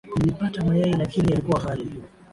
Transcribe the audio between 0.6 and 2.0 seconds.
mayai lakini yalikuwa ghali.